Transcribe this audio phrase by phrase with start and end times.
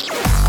[0.00, 0.47] Yeah.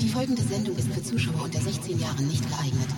[0.00, 2.95] Die folgende Sendung ist für Zuschauer unter 16 Jahren nicht geeignet.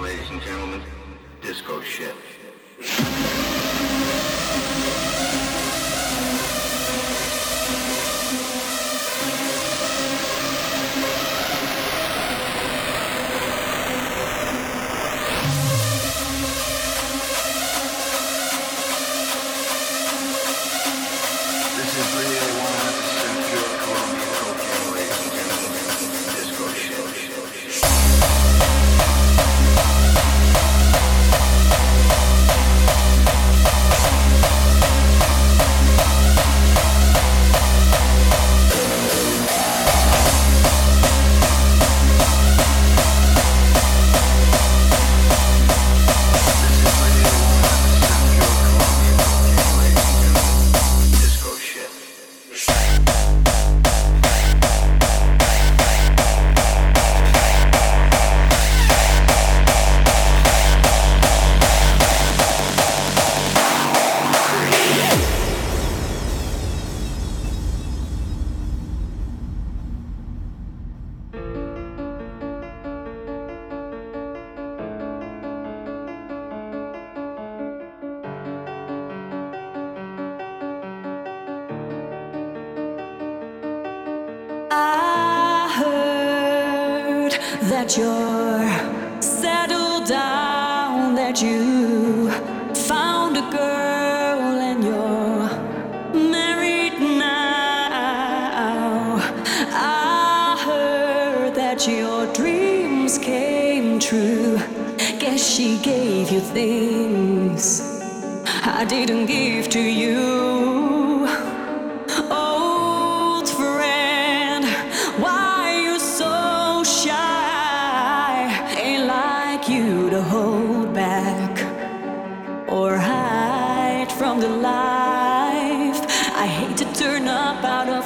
[0.00, 0.82] ladies and gentlemen,
[1.42, 3.45] disco shit.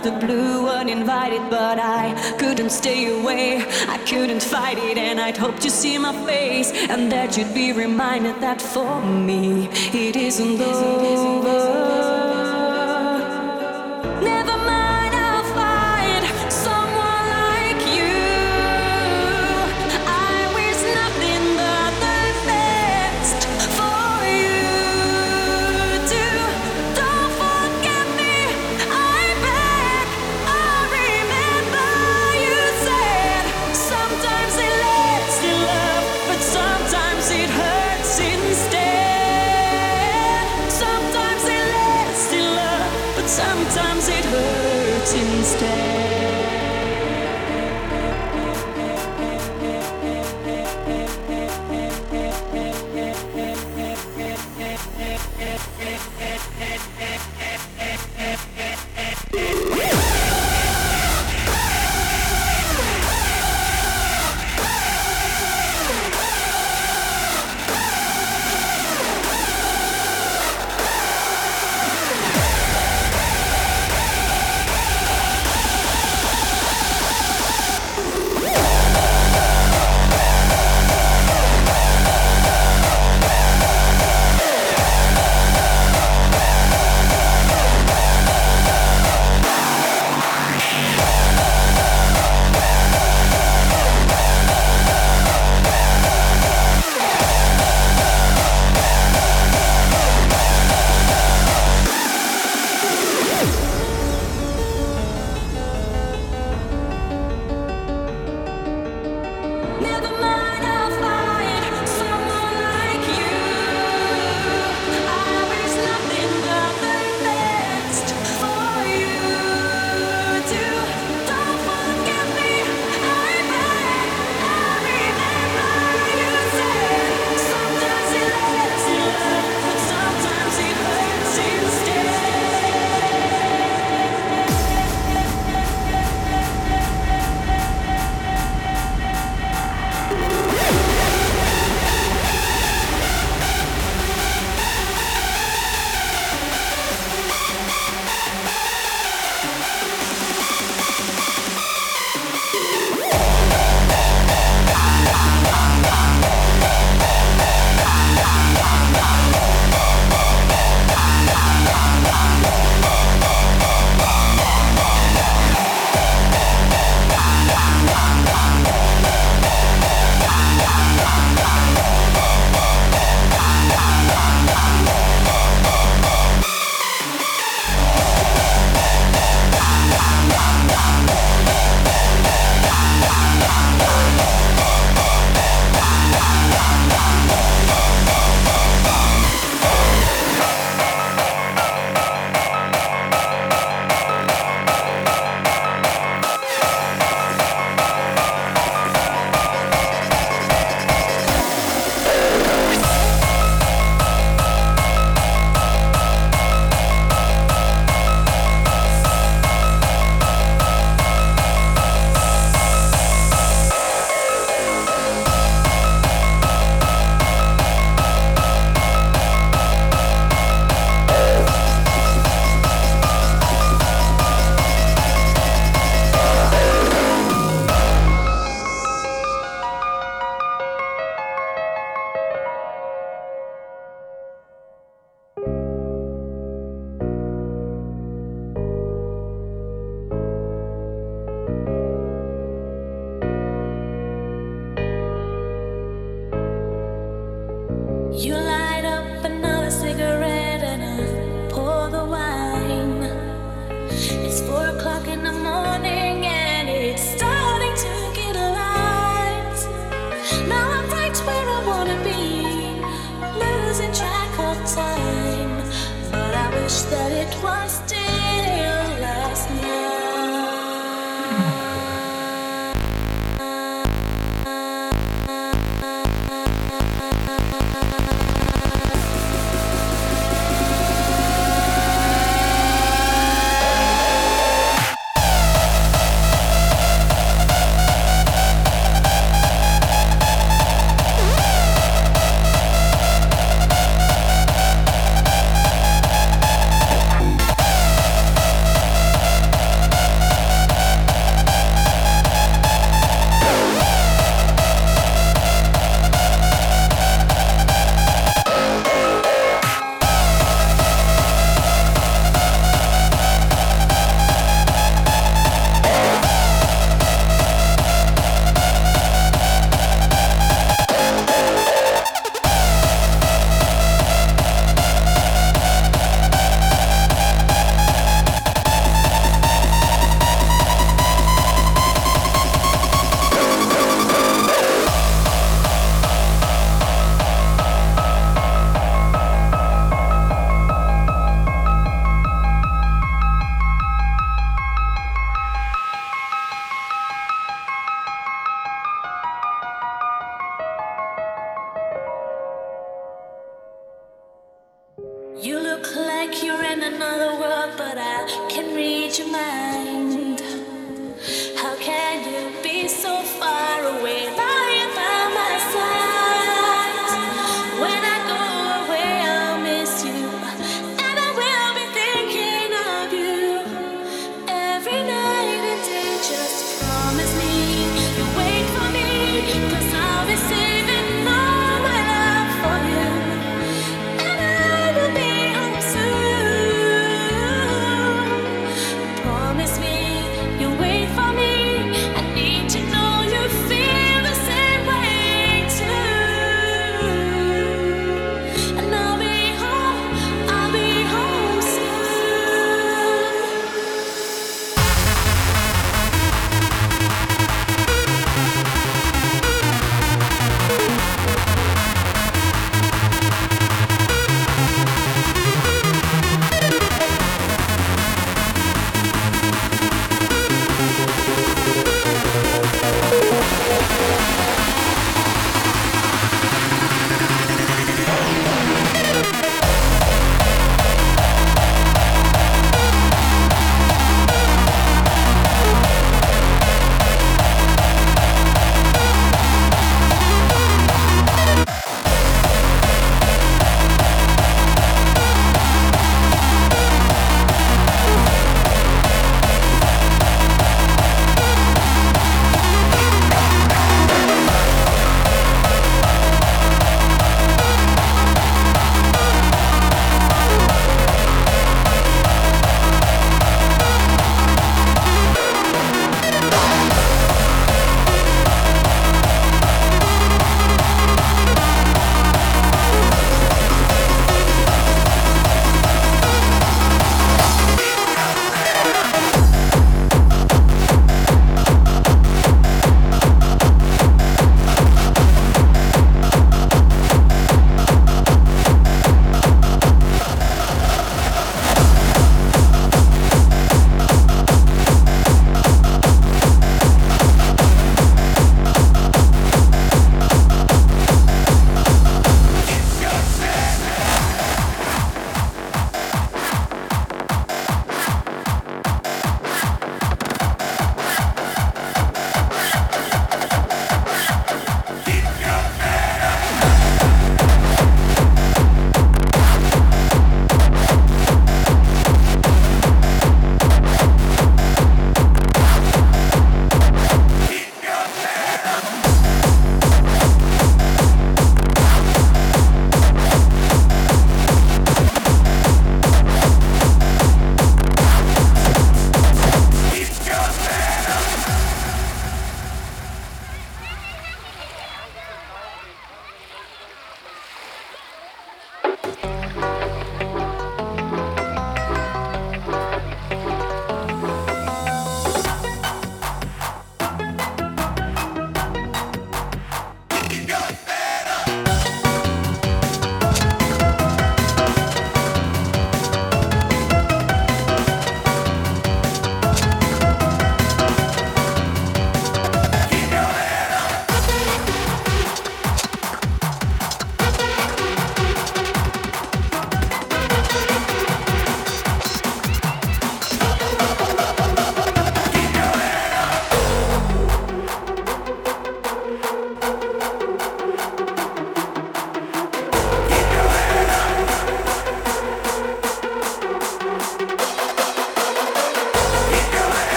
[0.00, 3.58] the blue, uninvited, but I couldn't stay away.
[3.88, 7.72] I couldn't fight it, and I'd hoped you'd see my face, and that you'd be
[7.72, 12.09] reminded that for me it isn't over.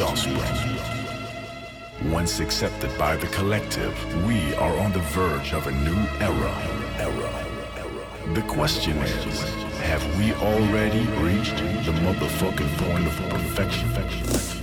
[0.00, 0.36] Offspring.
[2.10, 3.94] Once accepted by the collective,
[4.26, 6.54] we are on the verge of a new era.
[6.98, 8.34] era.
[8.34, 9.40] The question is,
[9.80, 14.59] have we already reached the motherfucking point of perfection?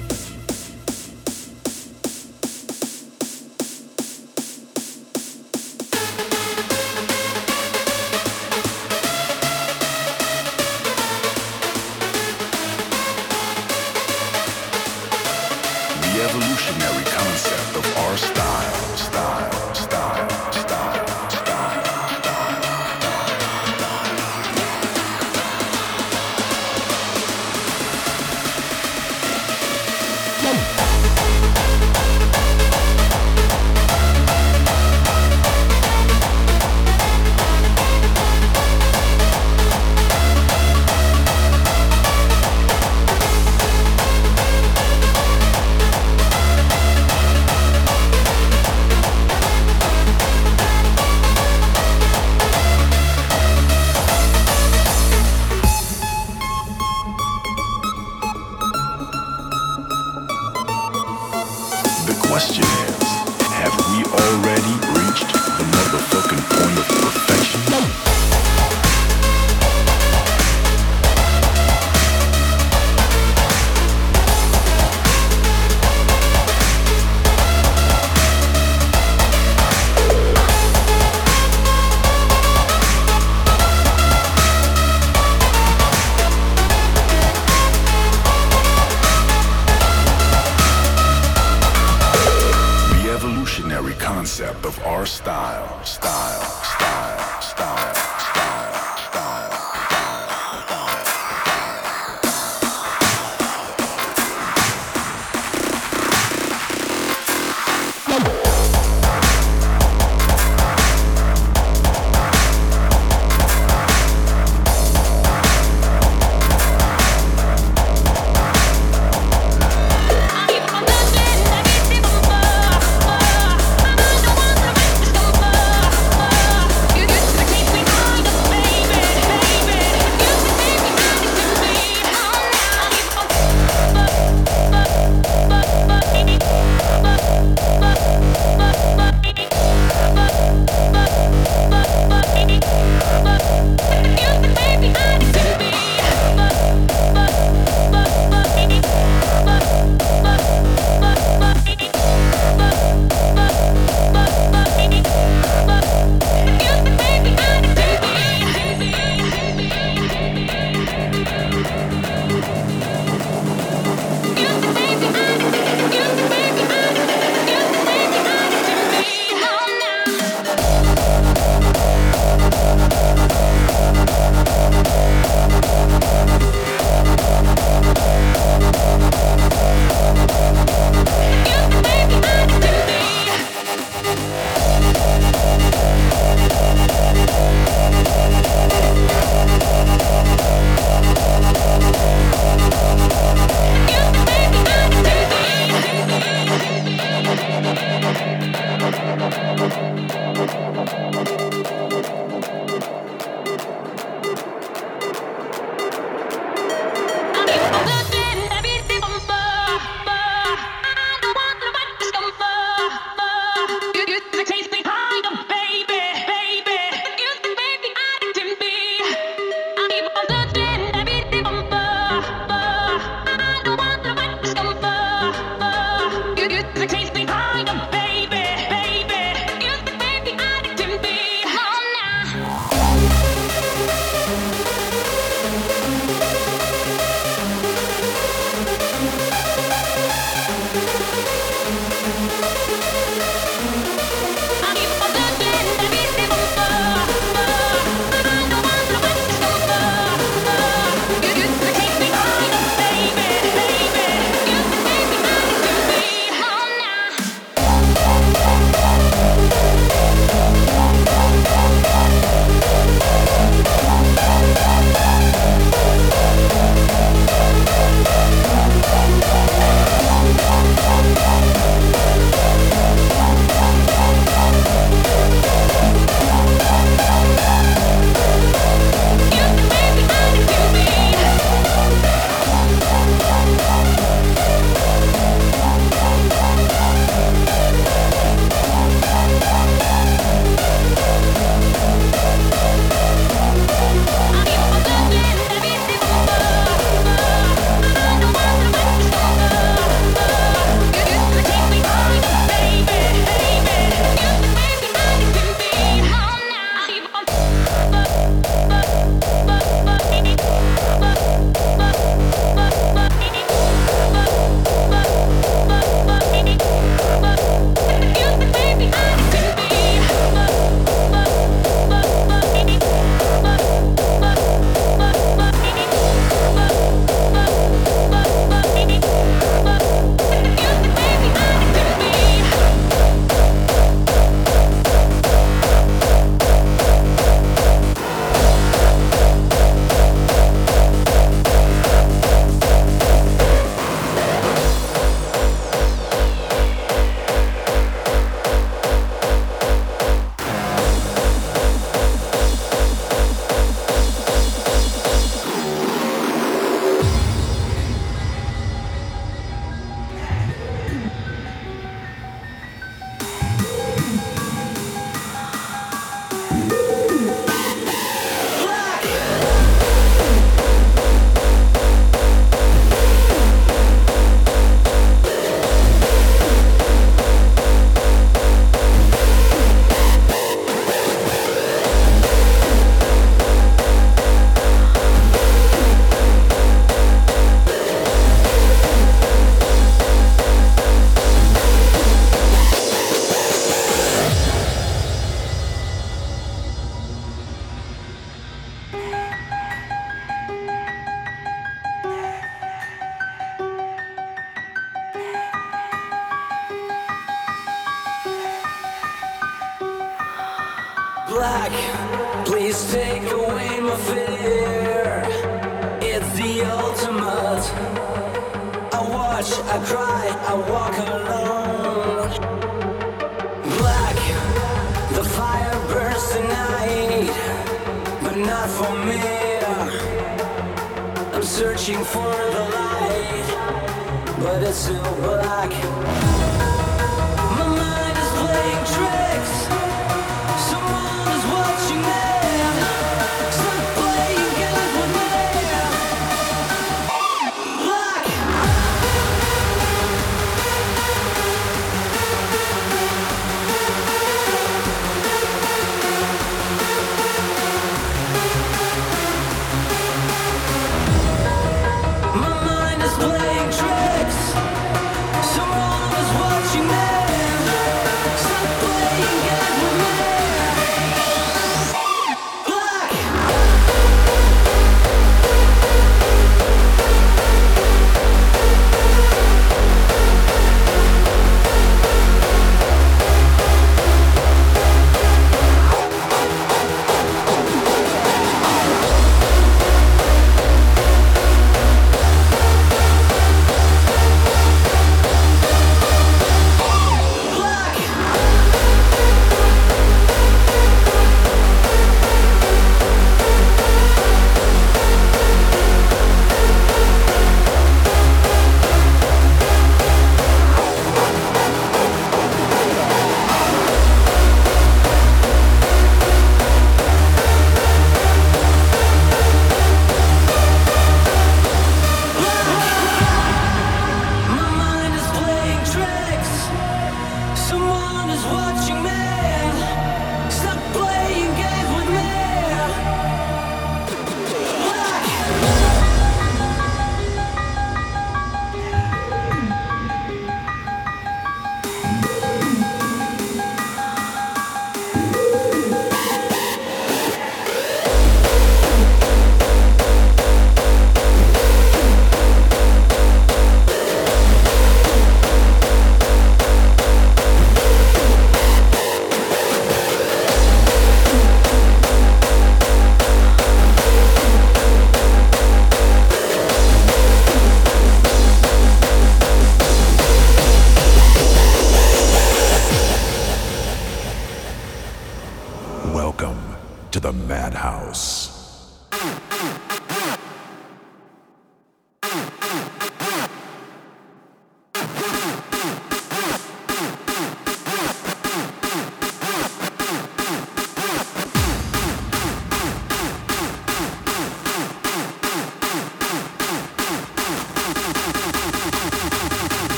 [577.28, 578.47] the Madhouse.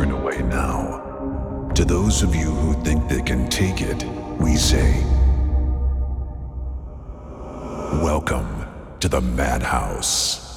[0.00, 1.70] turn away now.
[1.74, 4.02] To those of you who think they can take it,
[4.40, 5.04] we say,
[8.02, 8.64] Welcome
[9.00, 10.49] to the Madhouse.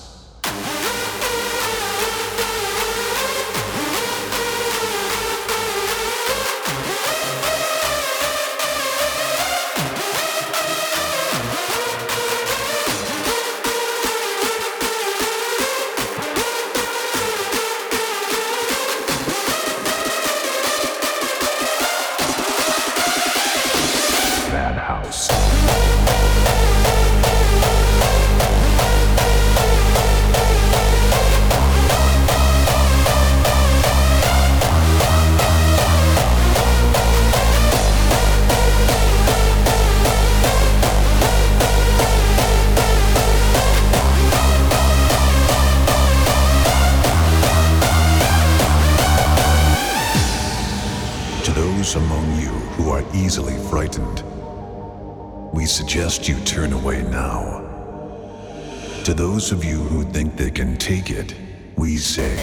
[59.03, 61.35] To those of you who think they can take it,
[61.75, 62.37] we say,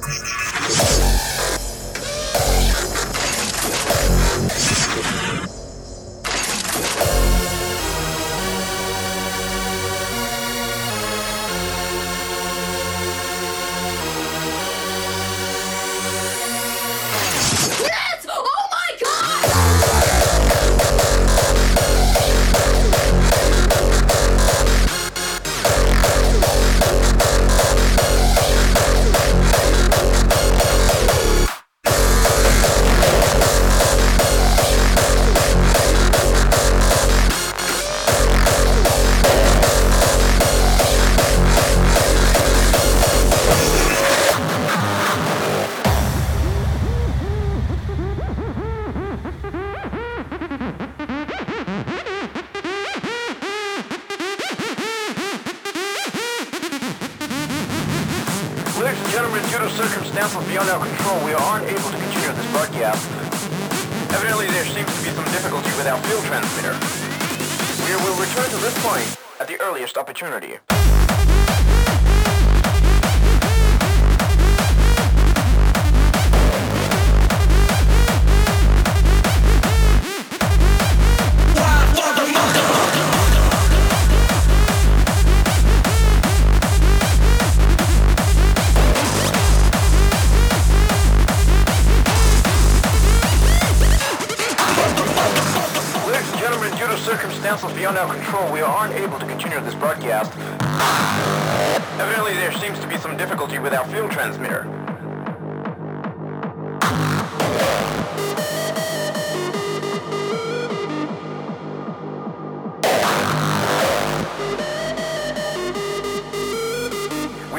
[0.00, 0.49] Música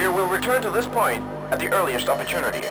[0.02, 1.22] We will return to this point
[1.52, 2.66] at the earliest opportunity.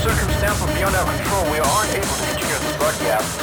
[0.00, 3.38] circumstances beyond our control, we aren't able to continue this broadcast.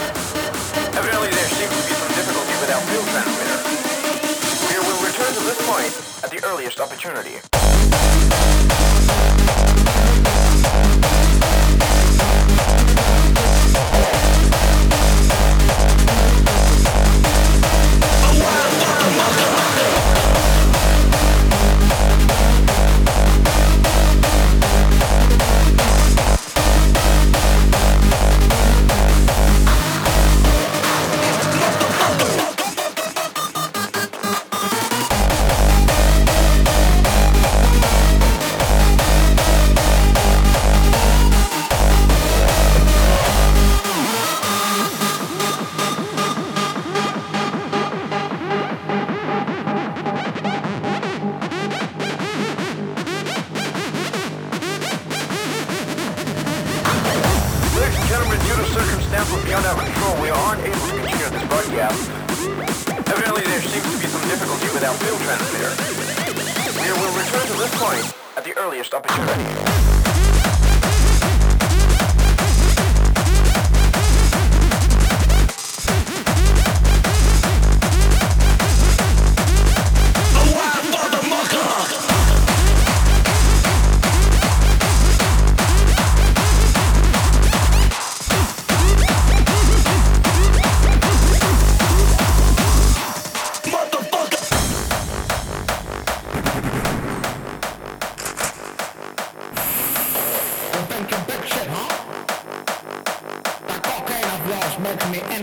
[0.97, 3.59] Evidently, there seems to be some difficulty with our field transmitter.
[4.67, 5.93] We will return to this point
[6.25, 7.66] at the earliest opportunity.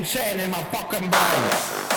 [0.04, 1.93] Saying in my fucking brain.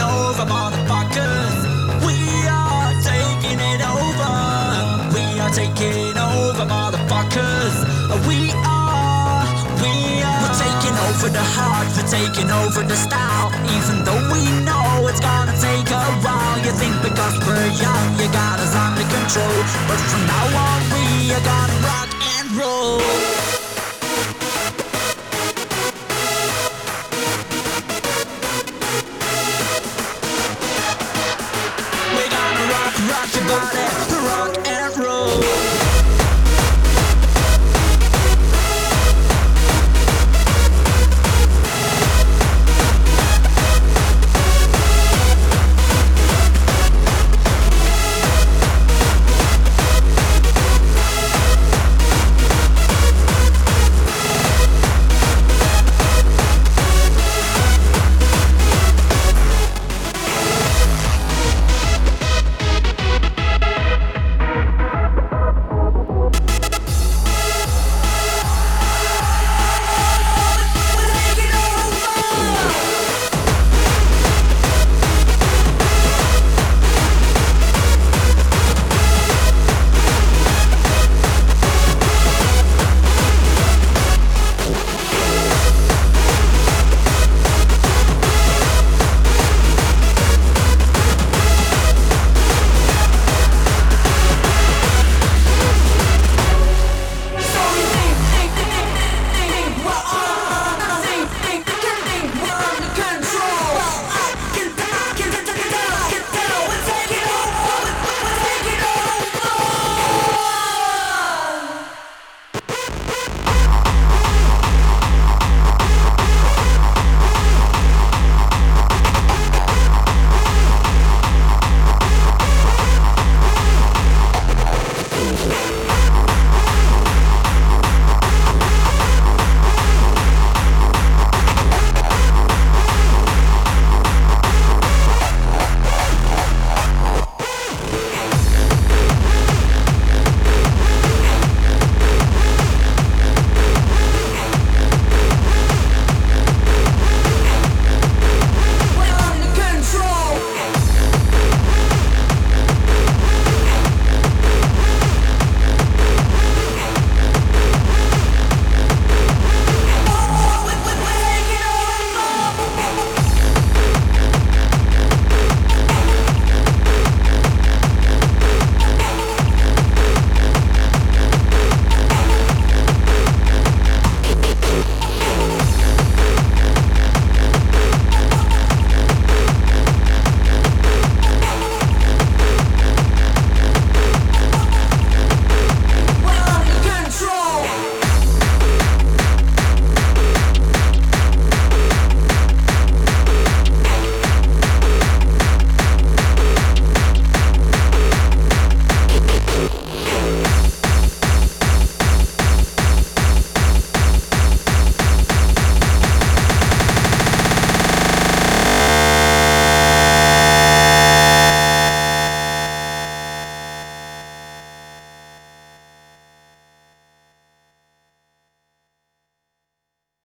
[0.00, 1.58] Over, motherfuckers.
[2.06, 2.16] We
[2.48, 4.34] are taking it over.
[5.14, 7.74] We are taking over, motherfuckers.
[8.26, 9.44] We are,
[9.82, 10.42] we are.
[10.42, 13.52] We're taking over the heart, we're taking over the style.
[13.76, 16.58] Even though we know it's gonna take a while.
[16.64, 19.58] You think because we're young, you got us under control.
[19.86, 23.51] But from now on, we are gonna rock and roll.